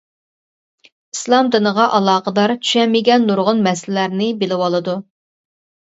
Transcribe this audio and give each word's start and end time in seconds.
ئىسلام 1.15 1.51
دىنىغا 1.57 1.85
ئالاقىدار 1.97 2.53
چۈشەنمىگەن 2.63 3.29
نۇرغۇن 3.31 3.63
مەسىلىلەرنى 3.69 4.31
بىلىۋالىدۇ. 4.41 4.97